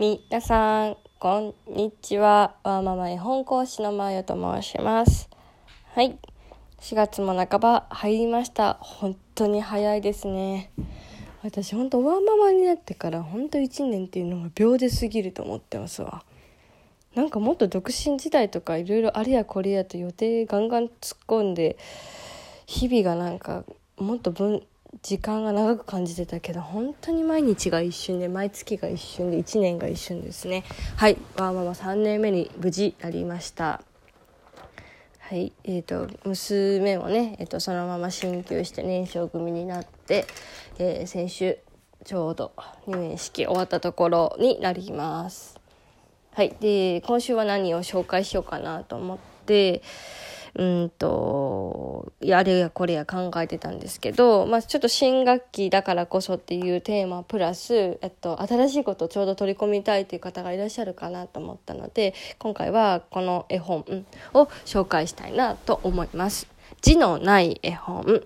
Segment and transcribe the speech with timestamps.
[0.00, 2.54] みなさん、こんにちは。
[2.64, 5.28] わーママ絵本講師のまよと申します。
[5.92, 6.16] はい。
[6.80, 8.78] 4月も半ば入りました。
[8.80, 10.70] 本当に早いですね。
[11.42, 16.24] 私本当ワーママになってから本当1年っていうのが秒で過ぎると思ってますわ。
[17.14, 21.76] なんかもっと独身時代とかいろいろあれやこれやと予定ガンガン突っ込んで
[22.64, 23.64] 日々がなんか
[23.98, 24.62] もっと分
[25.02, 30.64] 時間が長く感じてたけど本当に毎日が一瞬で毎月が一瞬で1年が一瞬ですね。
[30.96, 33.82] はいワーママ3年目に無事なりました。
[35.20, 40.26] はいえーと、娘もね、えーと、そのまま進級して年少組になって、
[40.78, 41.58] えー、先週
[42.04, 42.52] ちょうど
[42.88, 45.60] 入園式終わったところになります。
[46.32, 49.82] はいで今週は何を紹介しようかなと思って
[50.54, 64.04] うんと、やれやこれや考えてたんですけど、まあちょっと新学期だからこそっていうテーマプラス、えっと、新しいことをちょうど取り込みたいという方がいらっしゃるかなと思ったので、今回はこの絵本
[64.34, 66.46] を紹介したいなと思います。
[66.82, 68.22] 字のない絵本。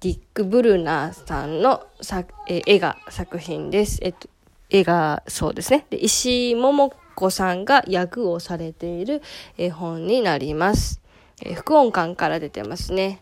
[0.00, 4.00] ディック・ブルナーさんの作え絵が作品です。
[4.02, 4.28] えっと、
[4.68, 5.86] 絵がそうですね。
[5.90, 9.22] で石井桃子さんが役をされている
[9.56, 11.01] 絵本になります。
[11.44, 13.20] えー、副音館から出てますね。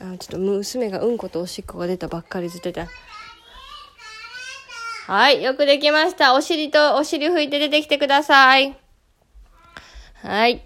[0.00, 2.86] あちょっと娘がうんことおしっこが出たばっかりずっとて
[5.06, 6.34] はい、よくできました。
[6.34, 8.76] お尻とお尻拭いて出てきてください。
[10.22, 10.62] はい。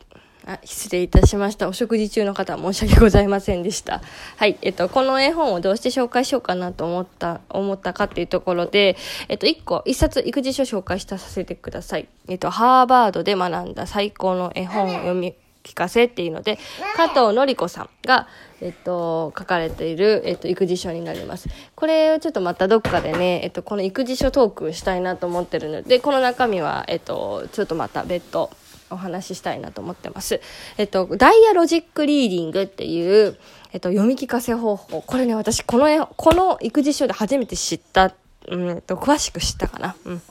[0.46, 1.68] あ、失礼いたしました。
[1.68, 4.00] お食事中の方申し訳ございませんでした。
[4.36, 4.56] はい。
[4.62, 8.96] えっと、この絵本をどうして紹介しようかなと思った、思ったかっていうところで、
[9.28, 12.08] えっと、一個、一冊育児書紹介したさせてください。
[12.28, 16.58] えっと、ハーバードで学んだ最高の絵本を読み、聞かせっていうので、
[16.96, 18.28] 加藤のり子さんが、
[18.60, 21.48] えっと、書かれている、えっと、育児書になります。
[21.74, 28.50] これをちょっとまたどっかでね、えっと、この育児書トークしたいなと思ってるので、この中身は、えっと、ちょっとまた別途
[28.90, 30.40] お話ししたいなと思ってます。
[30.76, 33.38] えっと、ダイアロジックリーディングっていう、
[33.72, 35.02] えっと、読み聞かせ方法。
[35.02, 38.12] これね、私、この絵、この育児書で初めて知った、
[38.48, 39.96] うんと、詳しく知ったかな。
[40.04, 40.22] うん。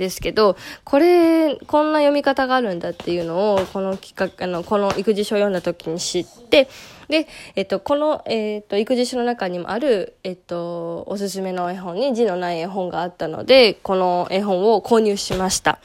[0.00, 6.68] ですけど、これ、こんな読み方があるんだっていうのを、この企画、あの、この育児書を読んだ時に知って、
[7.08, 15.78] で、えっと、この、えっと、育児書の中にもある、えっと、おすすめの絵本に字のない絵本があったので、この絵本を購入しました。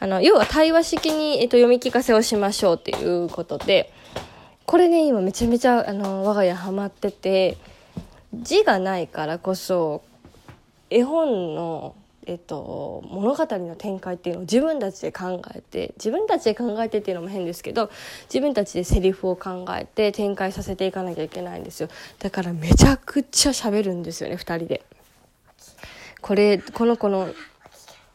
[0.00, 3.92] あの、要は対話式に、えっと、読み聞かせをしましょうっていうことで、
[4.66, 7.56] これね、今めちゃめちゃ、あの、我が家ハマってて、
[8.34, 10.02] 字がないからこそ、
[10.90, 11.94] 絵本の、
[12.26, 17.90] えっと、物語の展開っていうのを自分たちで考えて自分たちで考えてっていうのも変ですけど
[18.24, 21.88] 自分たちでセリフを考えて展開させていかなきゃいけないんですよ。
[22.20, 24.84] だからめちゃくちゃ喋るんですよね2人で。
[26.20, 27.28] これこの子の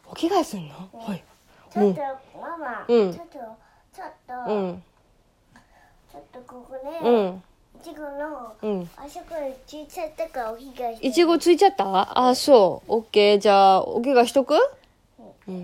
[0.09, 1.24] お着替えすんの、はい。
[1.69, 2.01] ちょっと、
[2.39, 3.13] ママ、うん。
[3.13, 3.38] ちょっと、
[3.94, 4.84] ちょっと、うん。
[6.09, 7.25] ちょっとここね、うん。
[7.25, 7.41] い
[7.83, 8.89] ちごの、うん。
[8.95, 11.07] あそこに小さいたからおひがして。
[11.07, 12.27] いちごついちゃった？
[12.27, 12.91] あそう。
[12.95, 13.39] オッケー。
[13.39, 14.55] じゃあお着替えしとく？
[15.47, 15.63] うん。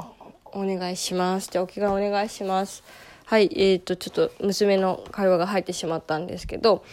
[0.56, 1.50] お願いします。
[1.52, 2.84] じゃあお着替えお願いします。
[3.26, 3.50] はい。
[3.56, 6.84] えっ、とちょっと娘の会話が入ってしまったんですけど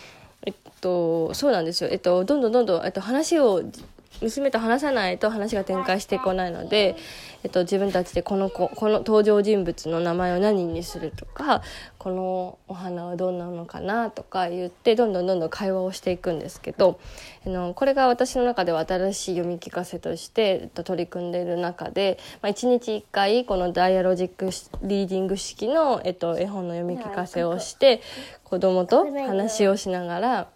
[0.46, 1.90] えっとそうなんですよ。
[1.90, 3.62] えっとどんどんどんどん、えっと、話を
[4.20, 6.96] 娘と話さないと話が展開してこないので、
[7.42, 11.62] えっと、自分たちでこの子この登場人物の名前を何にするとか
[11.98, 17.00] このお花はどんなのかなとか言ってどんどんどんどん会話をしていくんですけど
[17.46, 24.46] あのこれが私の中では新しい読み聞かせとして、えっと、取り組んでいる中で、まあ、1日1回このダイアロジック
[24.82, 28.02] リーディング式の、えっと、絵本の読み聞かせをして
[28.44, 30.48] 子供と話をしながら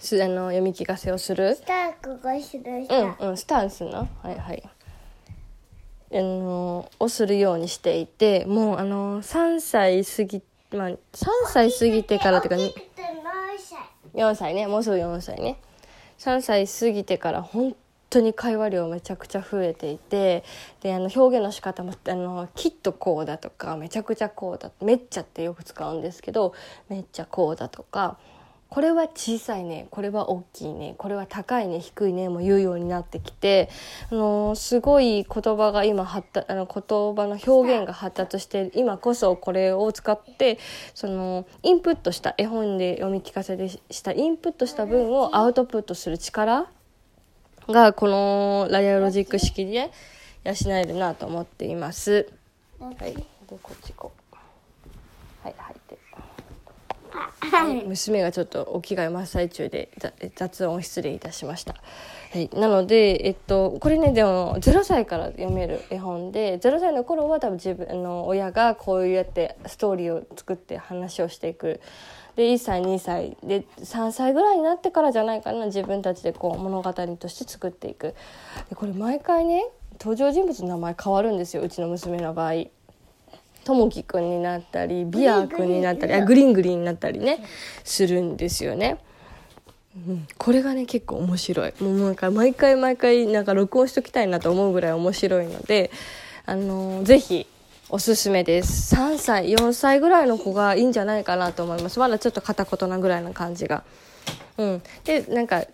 [0.00, 1.54] すあの読み聞かせをする。
[1.54, 4.62] スタークがするしうんうんスタンスのはいはい。
[6.12, 10.96] あのをするようにしていてもうあの3歳過ぎまあ3
[11.46, 13.74] 歳過ぎてからっていうかにってないし
[14.14, 14.54] 4歳。
[14.54, 14.66] ね。
[14.66, 15.60] もうすぐ4歳ね。
[16.18, 17.76] 3歳過ぎてから本
[18.10, 20.44] 当に会話量めちゃくちゃ増えていて
[20.80, 26.52] であの表現の仕方もあのきっとこうだとかめちゃくちゃこうだめっちゃってよく使うんですけど
[26.88, 28.18] めっちゃこうだとか
[28.70, 29.88] これは小さいね。
[29.90, 30.94] これは大きいね。
[30.96, 31.80] これは高いね。
[31.80, 32.28] 低いね。
[32.28, 33.68] も言うようになってきて
[34.12, 40.60] あのすごい言葉が今発達あの言葉の表現が発達して今こそこれを使って
[40.94, 44.12] そのインプットした絵本で読み聞かせでした。
[44.12, 46.68] インプットした分をアウトプットする力
[47.68, 49.90] がこのライアロジック式で
[50.44, 52.28] 養えるなと思っています。
[52.78, 53.24] はい、で
[53.60, 54.19] こっちこう。
[57.40, 59.90] はい、娘がちょっとお着替え真っ最中で
[60.36, 61.74] 雑音失礼いたしました。
[62.32, 71.80] はい、なので、えっと、これねでも0歳から読める絵本で0歳の頃は多分自分の親がこうやってストーリーを作って話をしていく。
[72.36, 73.36] で1歳2歳。
[73.42, 78.14] で3歳ぐらいになってからじゃないかな自分たちでこう物語として作っていく。
[78.68, 79.64] でこれ毎回ね
[79.98, 82.52] 登場人物の名前変わるんですようちの娘の場合。
[83.64, 87.44] ともきくんになったりビアくんになったりあグリーングリーンになったりね
[87.84, 88.98] するんですよね。
[89.96, 91.74] うん、これがね結構面白い。
[91.80, 95.90] もうなんか毎回毎回なんか録音しときたいなと思うぐらい面白いので、
[96.46, 97.46] あのーぜひ
[97.88, 98.94] おすすめです。
[98.94, 101.98] 3歳4歳ぐらいの子がいいんじゃないかなと思います。
[101.98, 103.82] まだちょっと片言なぐらいな感じが。
[104.58, 105.64] うん、でなんか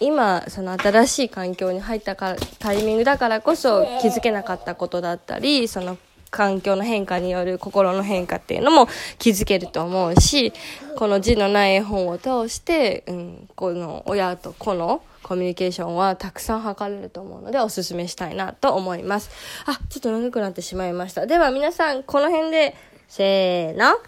[0.00, 5.98] 今その新しい環境に入ったかタイミングだからこそ気づけなかったことだったりその
[6.30, 8.88] 環境の変化による心の変化っていうのも
[9.18, 10.52] 気づけると思うし
[10.96, 19.30] この字のない絵本を通して、うん、この親と子のコミュニケーションはたくさん図れると思うのでおすすめしたいなと思います。
[19.66, 21.26] あちょっと長くなってしまいました。
[21.26, 22.74] では皆さんこの辺で。
[23.10, 23.98] せーの。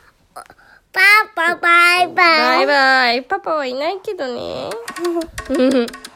[0.92, 1.00] パ
[1.34, 2.14] パバイバイ。
[2.14, 3.22] バイバイ。
[3.24, 4.70] パパはいないけどね